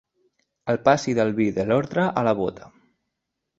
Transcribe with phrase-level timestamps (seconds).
[0.73, 2.73] El passi del vi de l'odre a la bóta.